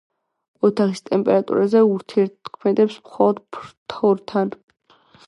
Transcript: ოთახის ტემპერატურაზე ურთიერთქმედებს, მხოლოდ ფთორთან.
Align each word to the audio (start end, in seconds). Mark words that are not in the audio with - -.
ოთახის 0.67 1.01
ტემპერატურაზე 1.09 1.83
ურთიერთქმედებს, 1.89 2.97
მხოლოდ 3.05 3.43
ფთორთან. 3.59 4.53